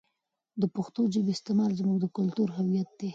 [0.61, 3.09] د پښتو ژبې استعمال زموږ د کلتور هویت دی.